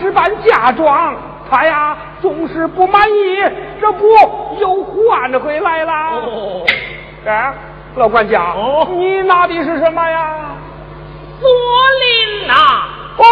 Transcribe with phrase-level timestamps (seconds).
[0.00, 1.14] 置办嫁妆，
[1.50, 3.42] 他呀总是不满意，
[3.80, 4.06] 这不
[4.58, 5.92] 又换回来了。
[5.92, 6.64] 哦，
[7.26, 7.52] 哎，
[7.96, 10.36] 老管家，哦你拿的是什么呀？
[11.40, 12.54] 左麟呐，
[13.16, 13.24] 哦，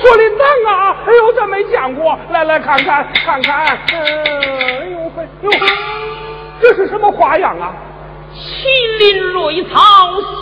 [0.00, 0.96] 锁麟囊啊！
[1.06, 3.78] 哎呦，这没见过，来来看看看看。
[3.92, 5.50] 嗯，哎呦嘿，呦，
[6.60, 7.72] 这是什么花样啊？
[8.32, 9.76] 麒麟瑞草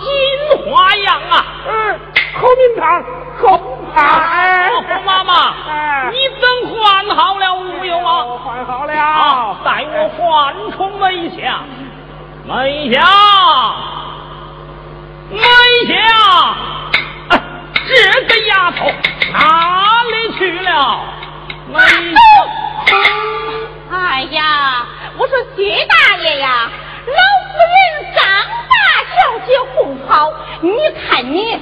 [0.03, 1.47] 新花样啊！
[1.69, 1.99] 嗯，
[2.35, 3.03] 好名堂，
[3.41, 4.04] 好名堂。
[4.21, 8.25] 哎，红妈妈，哎，你怎换好了无忧啊？
[8.25, 8.93] 我换好了。
[8.93, 11.65] 啊，待我唤出梅香，
[12.47, 13.03] 梅香，
[15.31, 15.41] 梅
[15.87, 15.97] 香，
[17.31, 17.40] 哎
[17.88, 17.94] 这
[18.26, 18.87] 个丫头
[19.32, 21.00] 哪里去了？
[21.73, 21.79] 梅
[22.87, 22.96] 香，
[23.90, 24.87] 哎呀，
[25.17, 26.70] 我说薛大爷呀，
[27.06, 27.12] 老
[27.49, 28.23] 夫人张
[28.69, 28.75] 大
[29.14, 30.70] 小姐哄好，你
[31.08, 31.58] 看你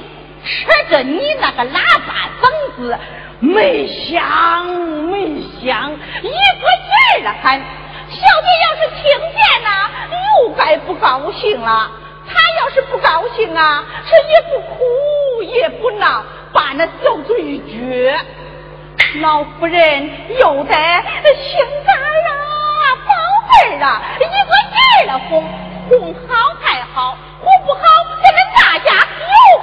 [0.47, 2.97] 扯着你那个喇叭嗓子，
[3.39, 4.65] 没响
[5.11, 5.91] 没响，
[6.21, 7.59] 一个劲儿的喊。
[8.09, 11.91] 小姐要是听见呐，又该不高兴了。
[12.29, 16.23] 她要是不高兴啊，这也不哭也不闹，
[16.53, 18.17] 把那小嘴一撅。
[19.21, 20.09] 老夫人
[20.39, 22.31] 又得心肝啊，
[23.05, 23.11] 宝
[23.49, 25.43] 贝儿啊，一个劲儿的哄，
[25.89, 27.81] 哄好还好，哄不好，
[28.23, 29.07] 咱们大家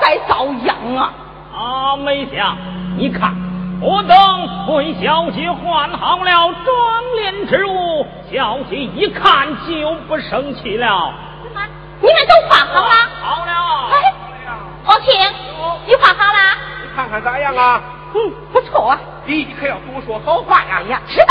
[0.04, 1.12] 该遭殃啊！
[1.56, 2.54] 啊，梅香，
[2.98, 3.32] 你看，
[3.80, 4.16] 我等
[4.74, 11.10] 为小姐换好了妆脸之物，小姐一看就不生气了。
[12.02, 12.92] 你们都画好了？
[13.22, 13.90] 好了。
[13.92, 14.14] 哎，
[14.84, 15.10] 王庆，
[15.86, 16.38] 你画好了？
[16.82, 17.80] 你看看咋样啊？
[18.14, 19.00] 嗯，不错啊。
[19.24, 20.90] 你可要多说好话呀哎！
[20.90, 21.23] 呀，知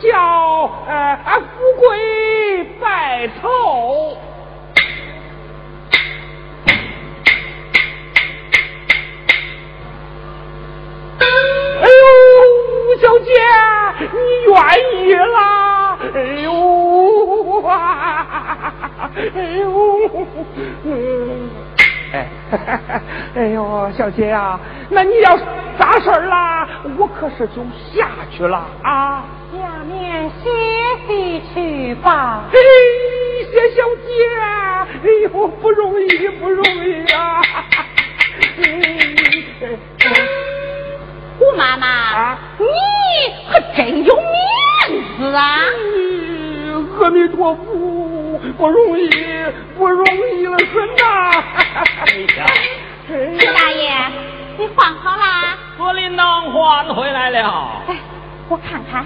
[0.00, 4.16] 叫呃富贵白头。
[11.80, 13.30] 哎呦，小姐，
[14.00, 14.06] 你
[14.46, 14.54] 愿
[15.06, 15.98] 意啦？
[16.14, 16.48] 哎呦
[17.66, 19.10] 啊！
[19.16, 19.64] 哎呦，
[22.12, 22.14] 哎，
[23.36, 25.36] 哎呦，小姐呀，那你要
[25.78, 26.68] 啥事儿啦？
[26.98, 29.24] 我可是就下去了啊。
[29.58, 30.50] 下面歇
[31.06, 32.44] 息去吧。
[32.52, 32.58] 嘿，
[33.52, 34.10] 谢小姐，
[35.02, 37.42] 哎呦，不容易，不容易啊。
[41.38, 42.66] 胡妈妈，你
[43.50, 45.60] 可真有面子啊！
[47.00, 49.10] 阿弥陀佛，不容易，
[49.76, 51.42] 不容易了很呐！
[53.06, 53.90] 朱大爷，
[54.58, 55.24] 你换好了？
[55.76, 57.82] 左领导换回来了。
[57.88, 57.96] 哎，
[58.48, 59.04] 我看看，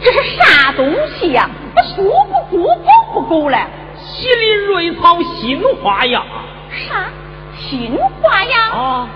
[0.00, 1.48] 这是啥东西呀？
[1.96, 2.02] 不
[2.50, 3.58] 不够，够不够嘞？
[3.96, 6.24] 西林瑞草新花样。
[6.70, 7.10] 啥？
[7.58, 8.70] 新花样？
[8.70, 9.08] 啊！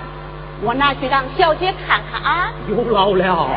[0.62, 2.52] 我拿去让小姐看看啊。
[2.68, 3.48] 有劳了。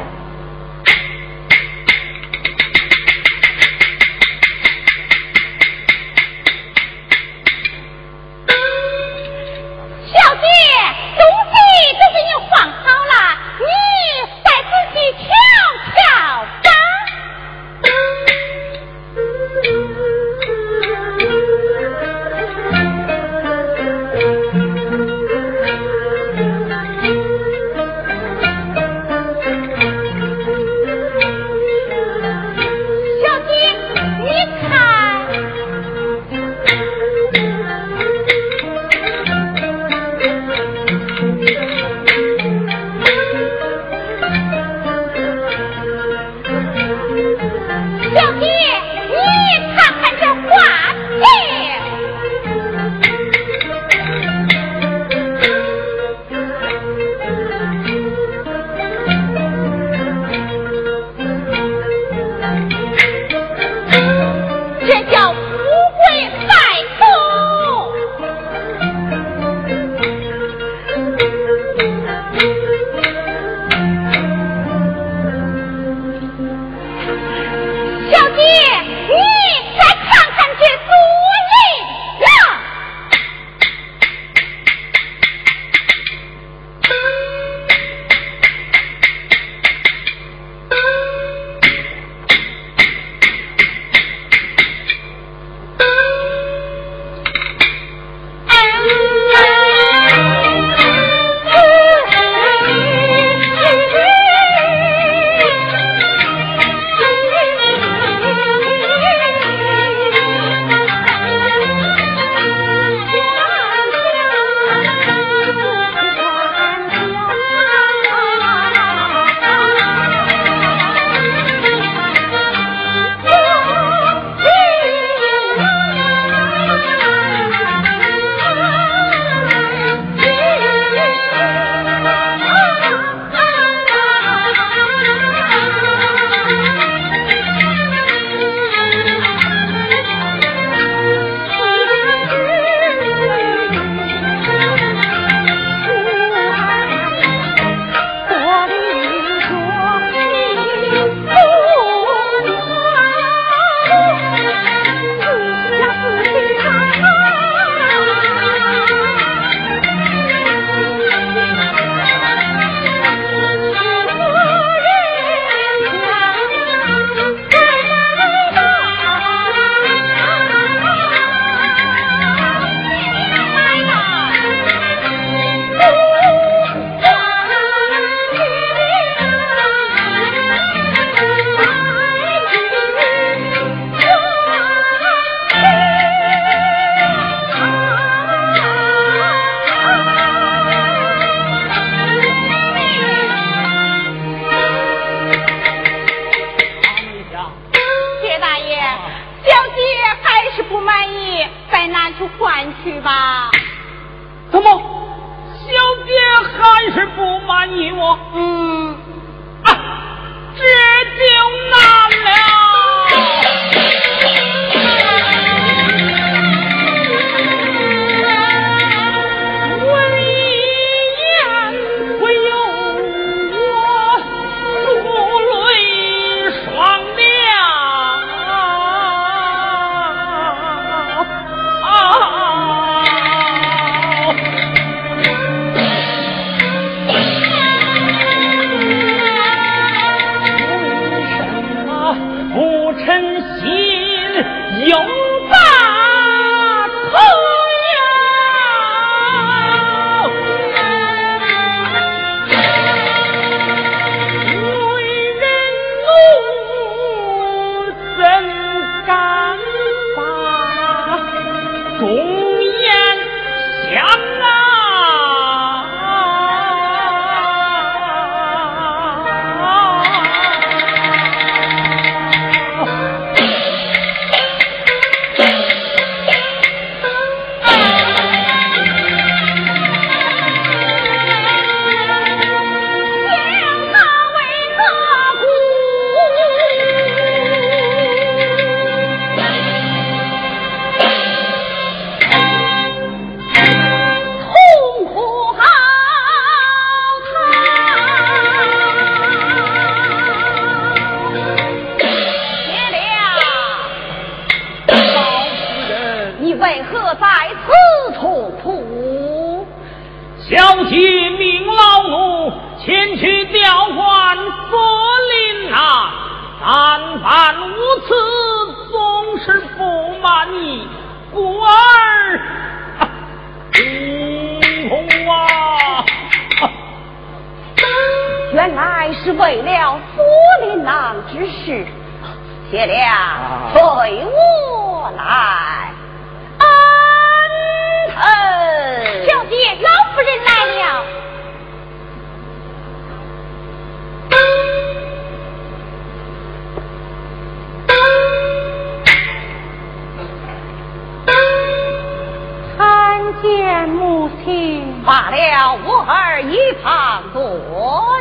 [354.43, 355.03] 听。
[355.03, 357.41] 罢了，我儿一旁坐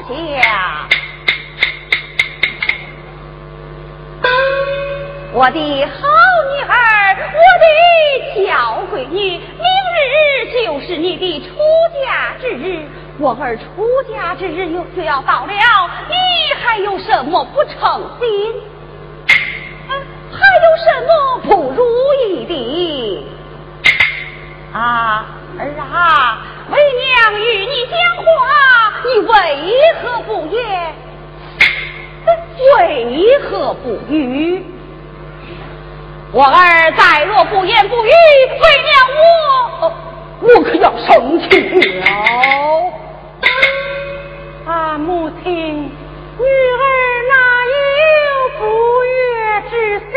[0.08, 0.88] 下。
[5.32, 6.06] 我的好
[6.54, 6.74] 女儿，
[7.34, 7.66] 我的
[8.46, 9.40] 小闺女，明
[9.98, 11.56] 日就是你的出
[12.04, 12.86] 嫁之日。
[13.18, 13.62] 我儿出
[14.12, 15.52] 嫁之日又就要到了，
[16.08, 16.14] 你
[16.62, 18.54] 还有什么不称心？
[20.30, 21.10] 还有什么
[21.42, 21.82] 不如
[22.28, 23.26] 意的？
[24.72, 25.26] 啊，
[25.58, 26.38] 儿啊，
[26.70, 28.24] 为娘与你讲话，
[29.04, 29.32] 你为
[30.02, 30.94] 何不言？
[32.76, 34.64] 为何不语？
[36.32, 38.14] 我儿再若不言不语，为
[38.82, 38.92] 娘
[39.80, 39.92] 我，
[40.40, 41.50] 我可要生气
[42.00, 42.04] 了。
[44.66, 45.52] 啊，母亲，
[45.84, 45.90] 女
[46.42, 46.84] 儿
[47.30, 47.34] 哪
[47.70, 48.08] 有
[48.58, 48.62] 不
[49.04, 49.14] 悦
[49.70, 50.12] 之心？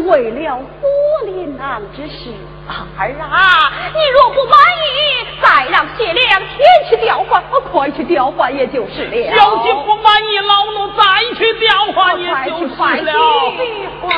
[0.00, 0.86] 为了府
[1.26, 2.30] 里郎之事。
[2.96, 4.54] 儿啊，你若不满
[4.86, 6.56] 意，再让谢良前
[6.88, 9.36] 去调换，我快去调换也就是了。
[9.36, 11.02] 小姐不满意，老奴再
[11.36, 13.12] 去调换也就是了。
[13.56, 14.08] 必换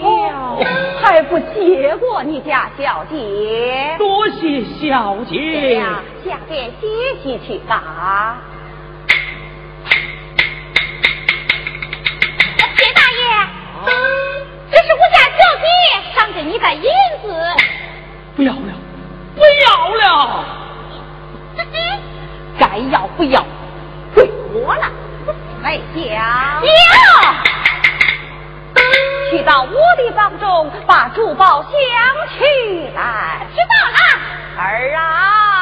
[0.00, 0.06] 哦
[0.60, 0.66] 了。
[1.02, 3.96] 还不接过你家小姐？
[3.98, 5.74] 多谢小姐。
[5.74, 6.86] 呀，下边歇
[7.22, 8.36] 息去吧。
[12.76, 13.20] 谢大爷，
[13.86, 13.90] 这
[14.88, 15.64] 是我家小姐
[16.14, 17.28] 赏给你的银子。
[18.34, 18.72] 不要了，
[19.36, 20.44] 不要了。
[22.58, 23.44] 该要不要，
[24.14, 24.90] 归我了。
[25.62, 26.04] 没讲。
[26.64, 26.70] 要。
[29.30, 31.70] 去到我的房中，把珠宝镶
[32.38, 33.46] 去来。
[33.54, 33.98] 知道了，
[34.62, 35.57] 儿啊。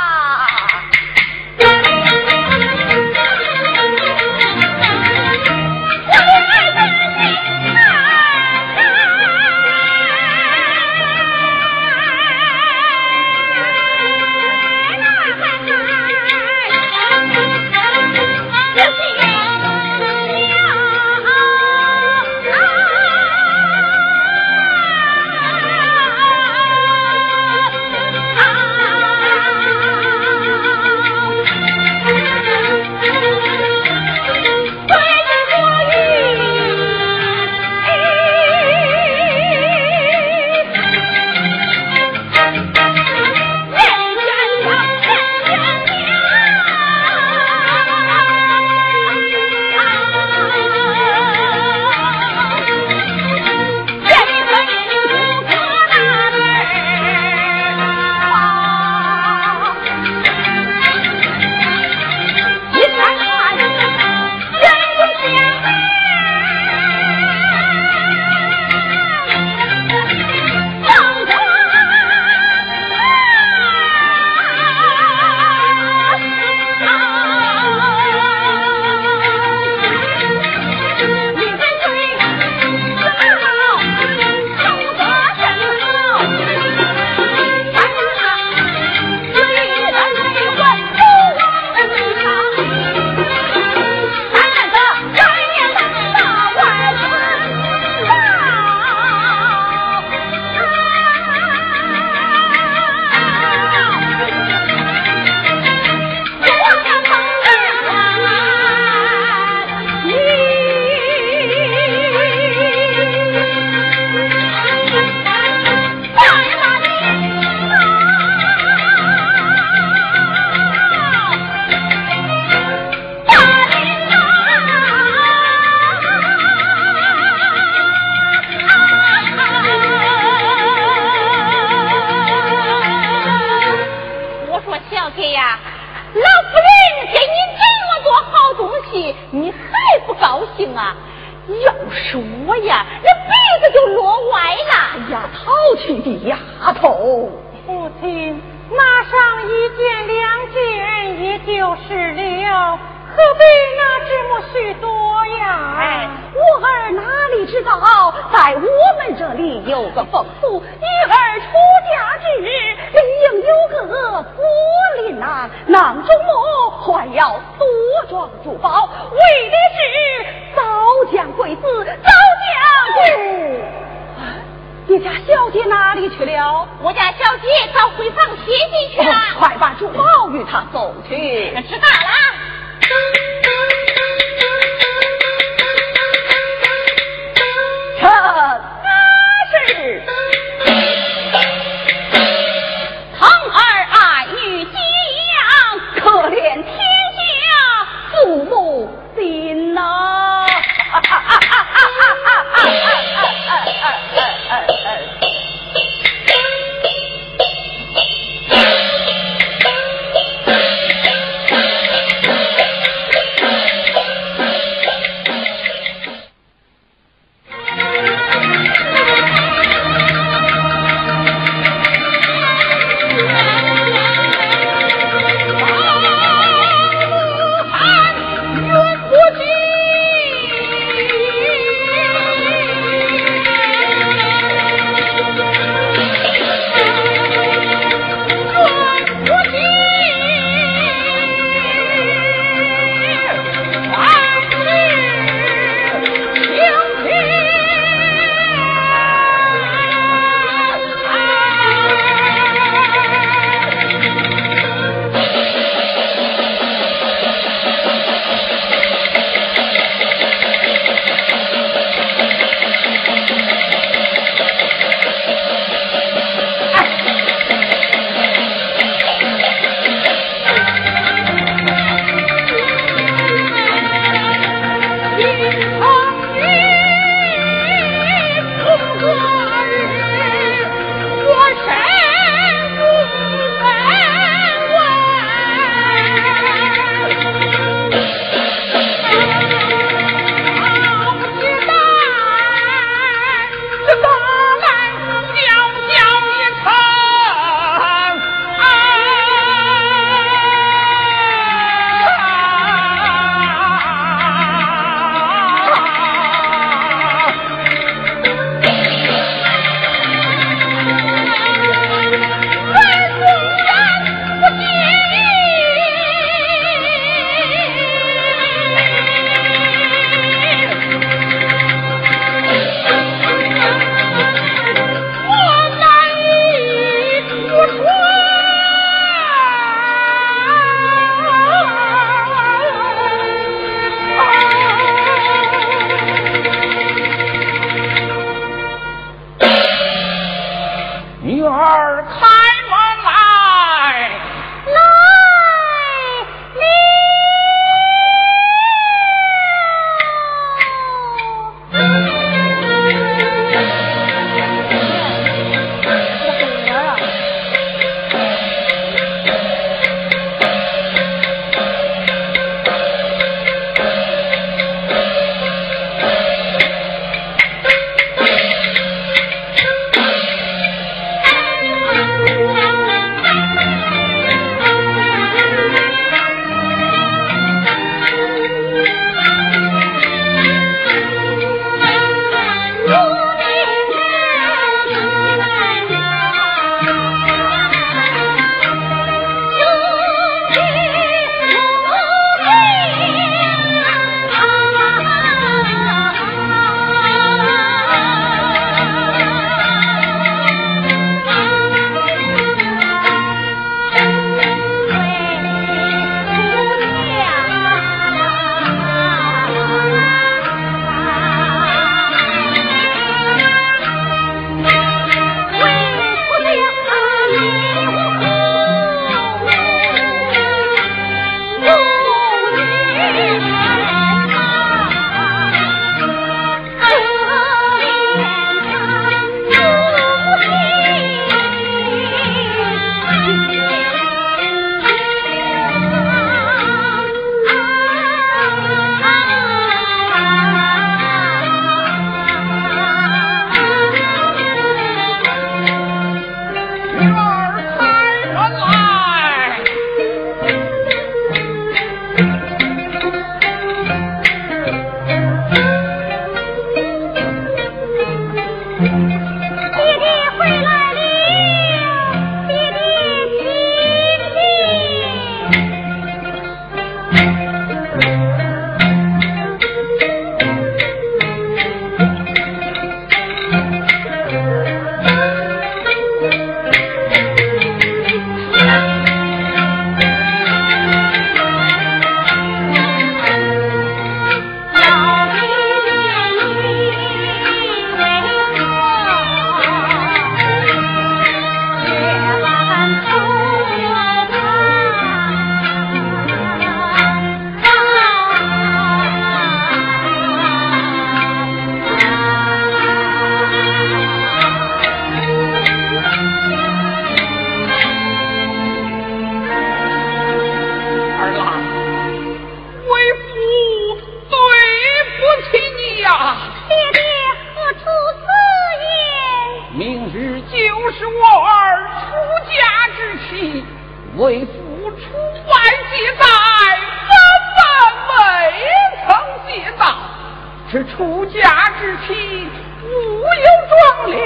[530.76, 531.40] 是出家
[531.80, 532.46] 之妻，
[532.84, 532.90] 无
[533.24, 534.20] 有妆奁，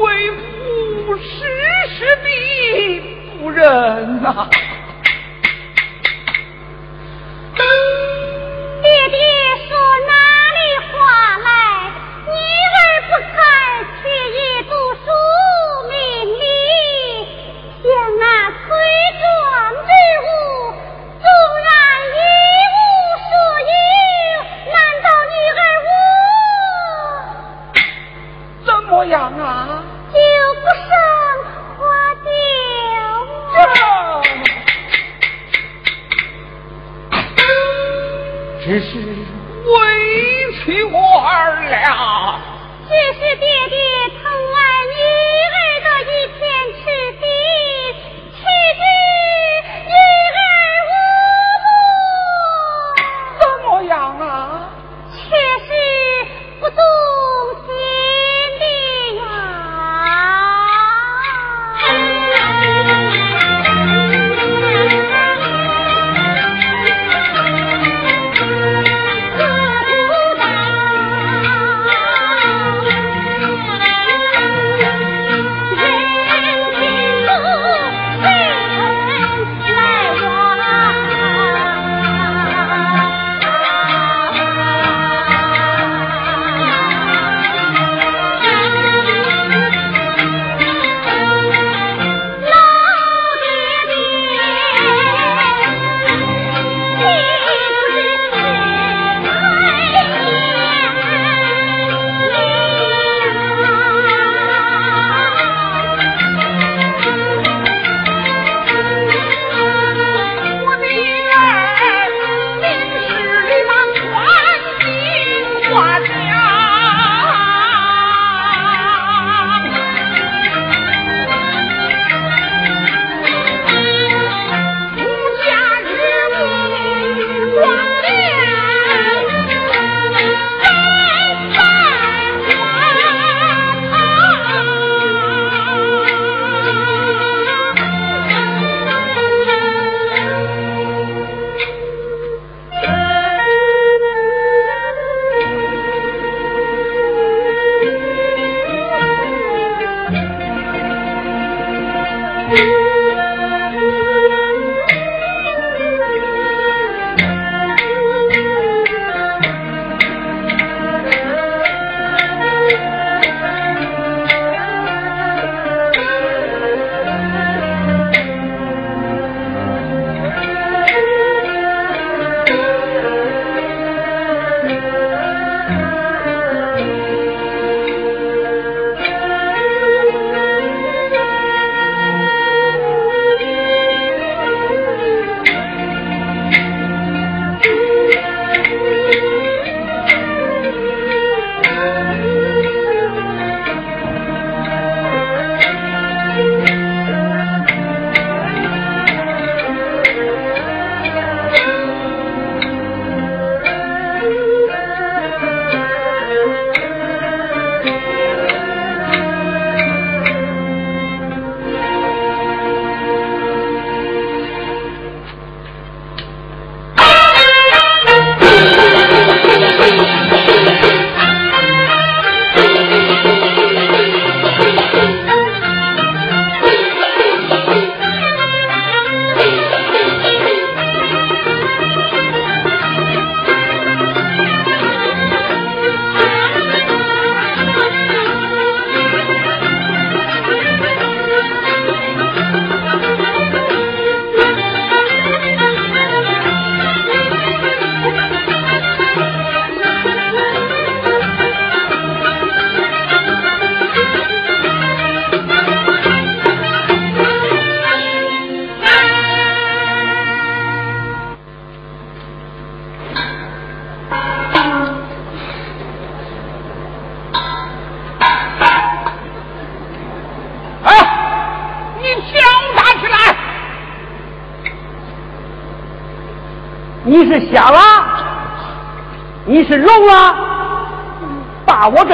[0.00, 1.26] 为夫时
[1.88, 2.28] 时的
[3.40, 4.48] 不忍呐、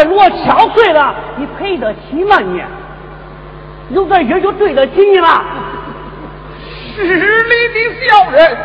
[0.04, 2.62] 如果敲碎了，你赔得起吗你？
[3.90, 5.28] 有在月就对得起你了。
[6.94, 8.56] 市里的小人。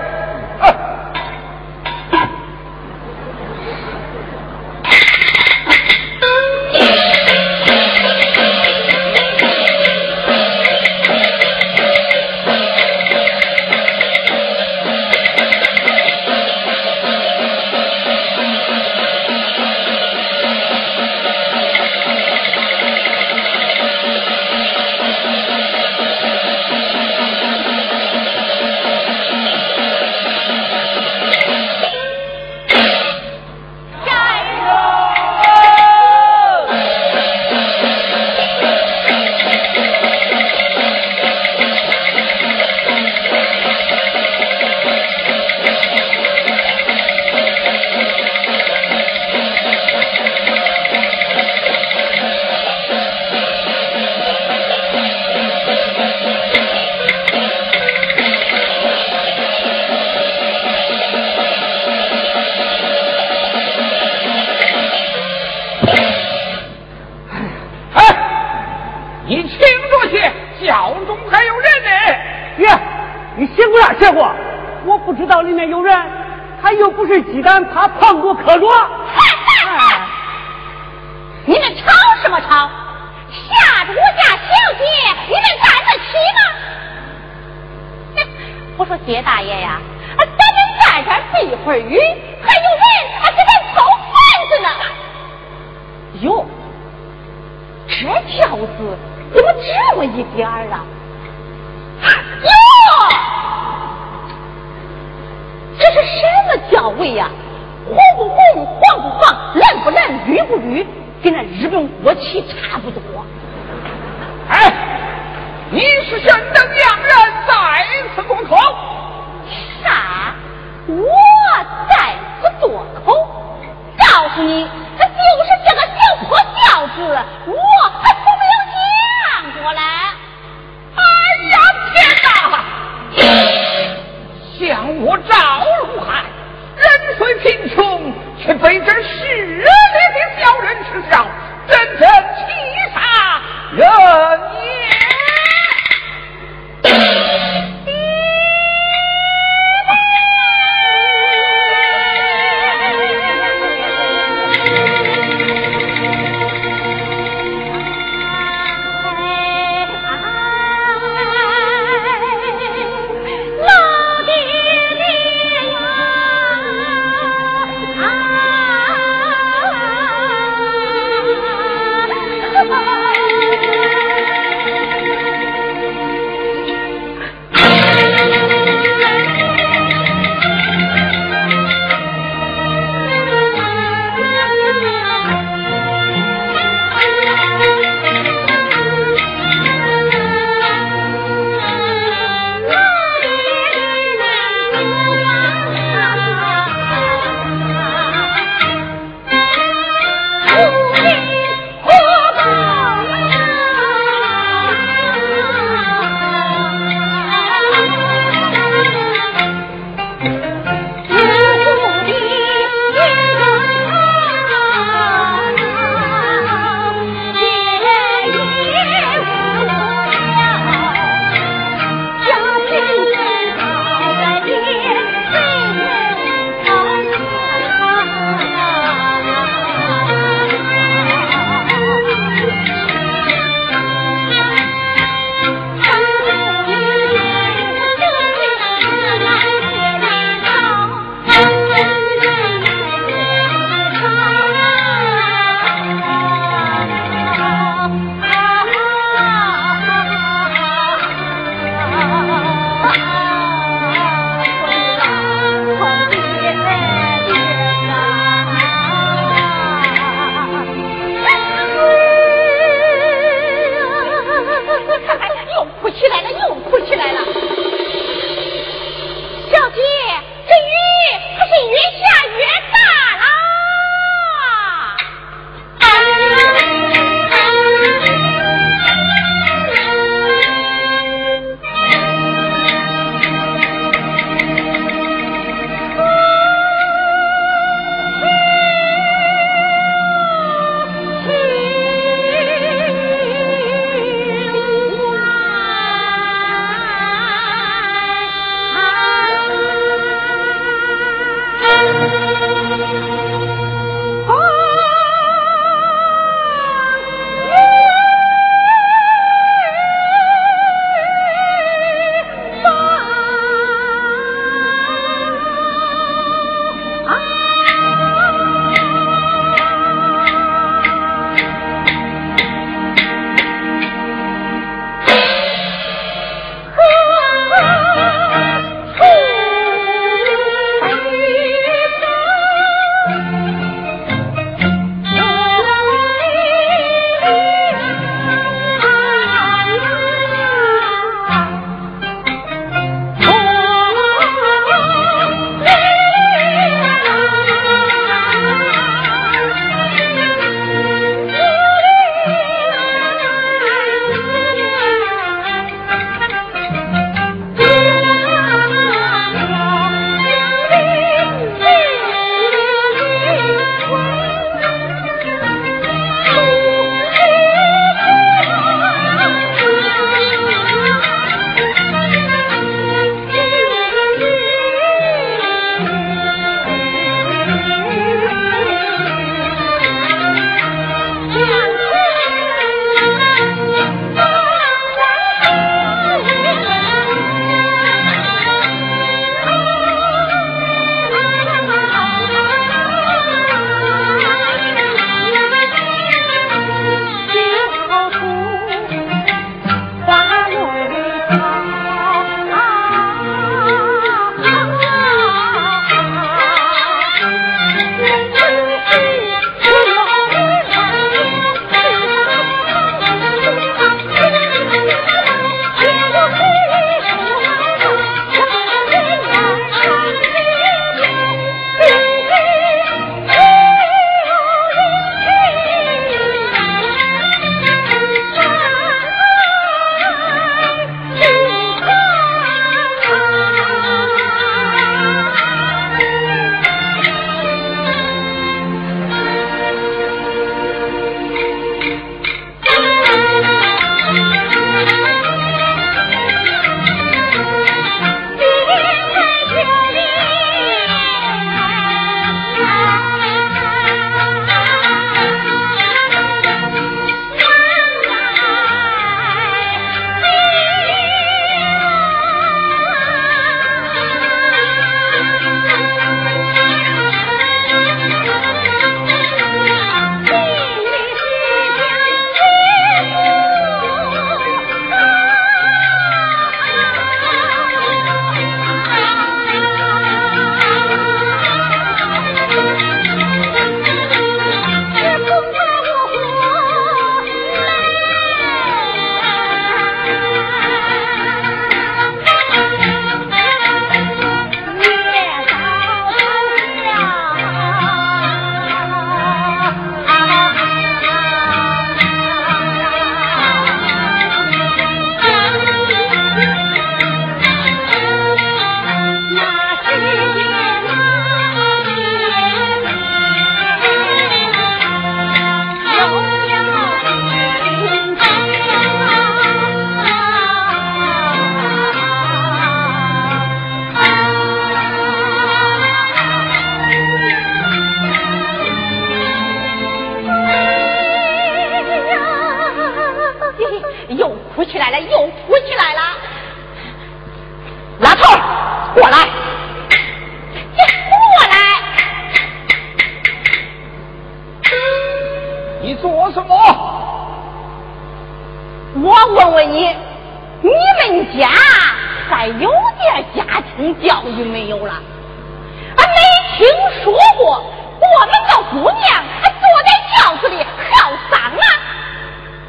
[556.58, 556.66] 听
[557.04, 557.64] 说过
[558.00, 561.62] 我们的姑娘还坐在轿子里好丧啊！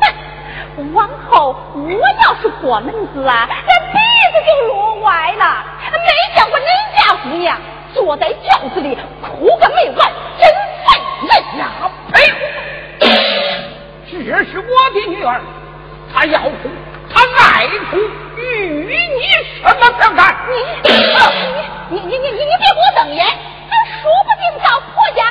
[0.03, 1.80] 哼，往后我
[2.22, 3.99] 要是过门子啊，那鼻
[4.32, 5.64] 子就落歪了。
[5.91, 5.99] 没
[6.34, 6.62] 见过恁
[6.99, 7.59] 家姑娘
[7.95, 10.53] 坐在轿子里哭个没完，真
[10.84, 11.91] 烦人呀！
[12.12, 12.16] 呸！
[14.11, 15.41] 这是我的女儿，
[16.12, 16.68] 她要哭，
[17.11, 17.97] 她爱哭，
[18.36, 19.20] 与你
[19.62, 20.36] 什么相干？
[20.47, 20.53] 你、
[21.89, 23.24] 你你你你你别给我瞪眼！
[24.03, 25.30] 说不定到婆家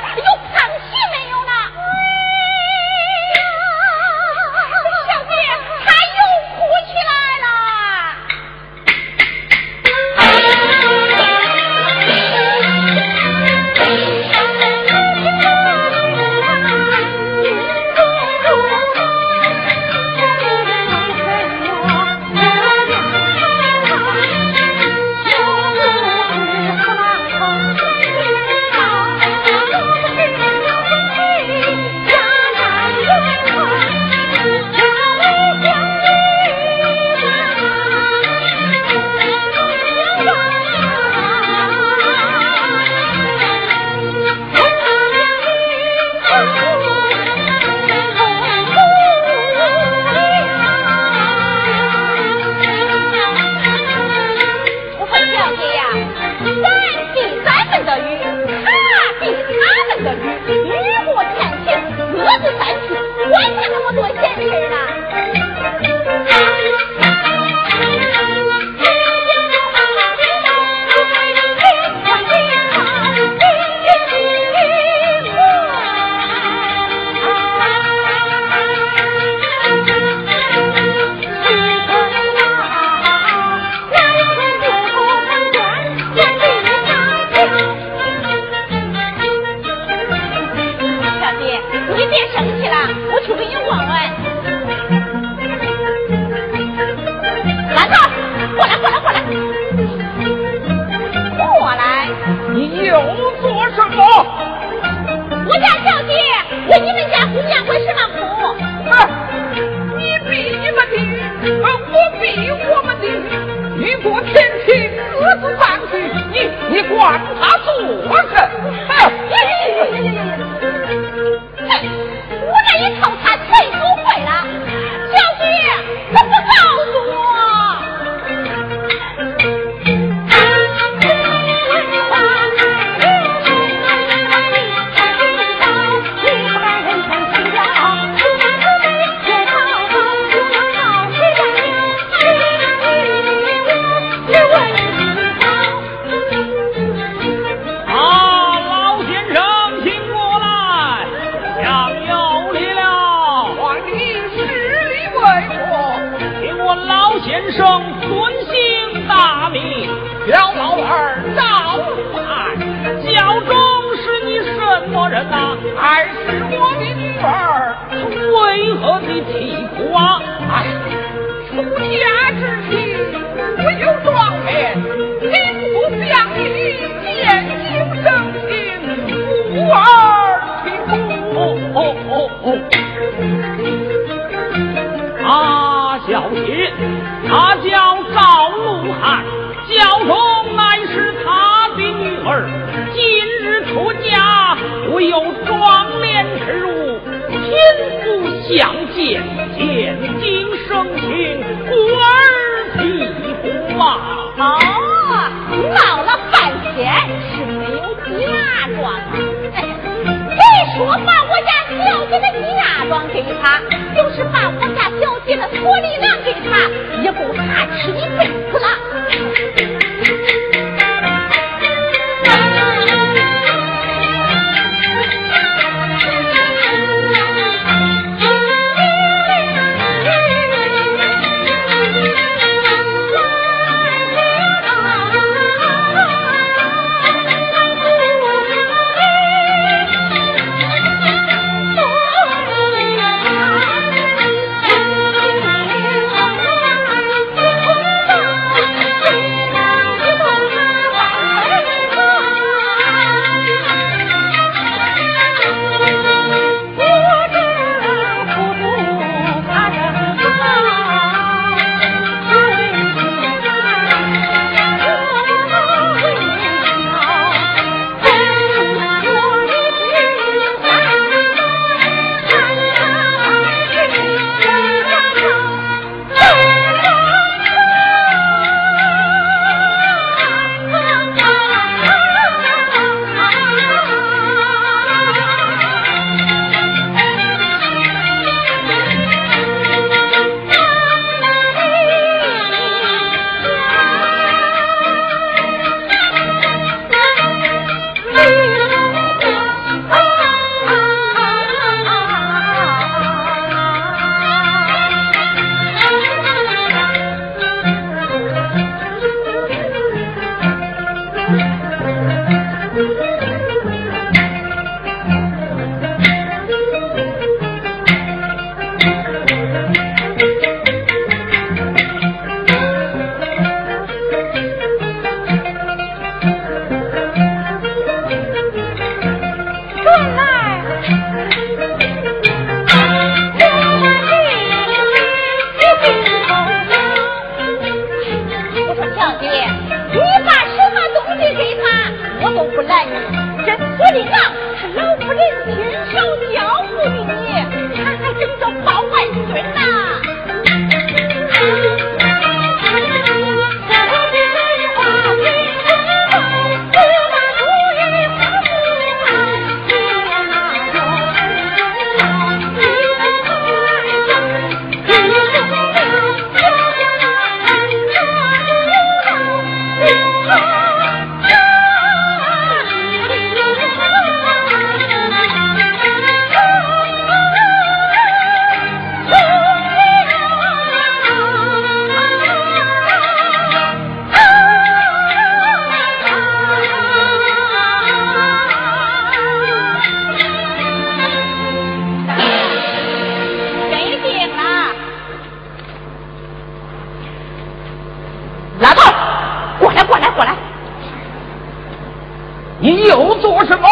[402.60, 403.68] 你又做什么？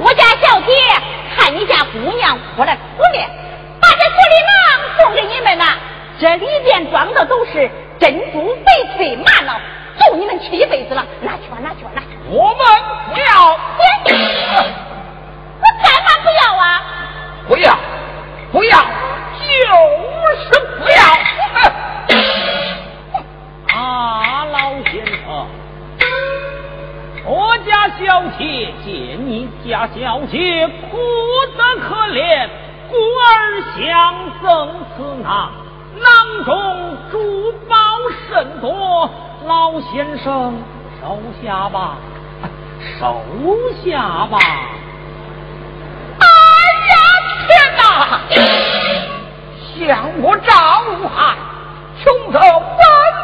[0.00, 0.72] 我家小姐
[1.36, 3.20] 看你家姑娘哭来哭去，
[3.80, 4.54] 把这狐狸囊
[4.98, 5.64] 送给你们了。
[6.20, 9.58] 这里边装的都是珍珠翡翠玛瑙，
[9.98, 11.04] 够你们吃一辈子了。
[11.20, 12.08] 拿去吧，拿去吧，拿去。
[12.28, 12.58] 我们
[13.12, 13.56] 不要。
[15.60, 16.82] 我干嘛不要啊？
[17.48, 17.76] 不要，
[18.52, 18.78] 不要。
[28.58, 30.98] 姐见你家小姐哭
[31.56, 32.48] 得可怜，
[32.90, 33.86] 故而相
[34.42, 34.46] 赠
[34.96, 35.52] 此囊，
[36.00, 37.76] 囊中珠宝
[38.26, 39.08] 甚多，
[39.46, 40.60] 老先生
[41.00, 41.98] 收下吧，
[42.98, 43.22] 收
[43.84, 44.38] 下吧。
[46.18, 46.26] 哎
[46.90, 46.96] 呀，
[47.46, 47.86] 天哪！
[49.78, 50.52] 想我赵
[51.08, 51.36] 汉
[52.02, 52.50] 穷得万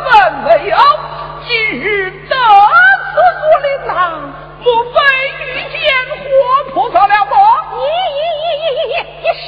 [0.06, 0.76] 万没有，
[1.48, 4.12] 今日得此竹林囊，
[4.62, 5.03] 莫非？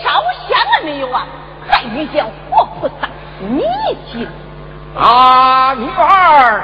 [0.07, 1.27] 烧香了没有啊？
[1.69, 3.09] 还遇见活菩萨，
[3.41, 3.65] 你
[4.07, 4.29] 信？
[4.97, 6.63] 啊，女儿，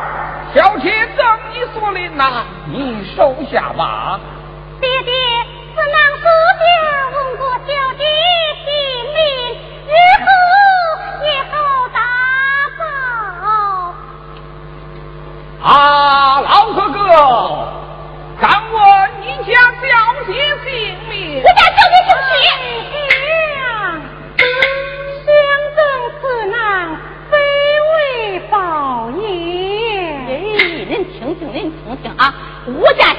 [0.55, 4.21] 小姐赠你所令呐，你收下吧。
[4.81, 5.13] 爹爹，
[5.75, 6.25] 此难苏
[6.61, 6.65] 家
[7.17, 7.67] 问过小
[7.99, 8.05] 姐
[8.65, 8.71] 姓
[9.13, 9.19] 名，
[9.89, 9.91] 日
[10.23, 10.27] 后
[11.25, 11.53] 也好
[11.93, 11.99] 打
[12.79, 12.81] 扫。
[15.69, 17.03] 啊，老哥哥，
[18.41, 18.81] 敢问
[19.21, 19.85] 你家小
[20.27, 20.31] 姐
[20.65, 20.71] 姓
[21.09, 21.43] 名？
[21.43, 22.15] 我家小姐姓
[22.89, 22.95] 许。
[31.97, 32.35] 听行啊
[32.67, 33.15] 无价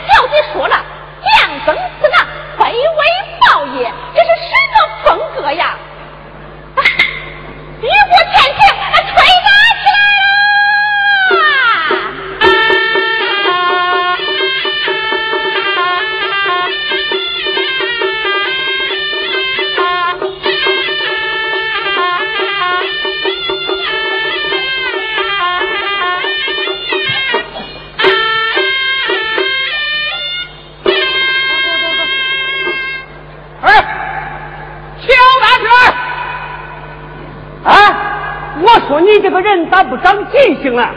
[40.63, 40.89] 行了。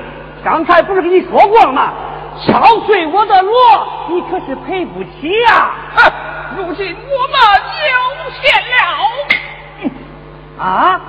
[0.42, 1.92] 刚才不是跟你说过了吗？
[2.46, 3.52] 敲碎我的锣
[4.10, 5.70] 你可是赔不起呀。
[5.94, 6.12] 哼
[6.58, 7.36] 如今我们
[7.90, 7.96] 有
[8.30, 8.40] 钱
[8.70, 11.00] 了啊？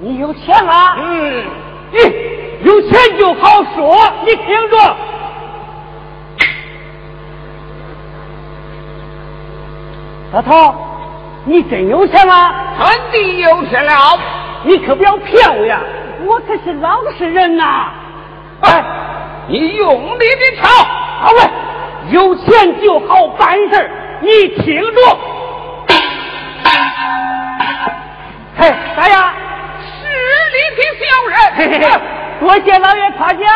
[0.00, 0.96] 你有钱了？
[0.98, 1.44] 嗯。
[2.62, 4.96] 有钱就好说你听着。
[10.32, 10.74] 老头
[11.44, 13.92] 你真有钱了肯定有钱了。
[14.64, 15.80] 你可不要骗我呀。
[16.24, 17.90] 我可是老实人呐、
[18.62, 18.84] 哎，
[19.48, 20.68] 你用力的敲。
[21.20, 21.50] 好嘞，
[22.10, 23.90] 有钱就好办事
[24.20, 25.18] 你听着。
[28.58, 29.14] 嘿，大爷，
[29.82, 29.96] 是
[30.52, 31.36] 你的小人。
[31.56, 32.00] 嘿嘿嘿，
[32.40, 33.46] 多谢老爷夸奖。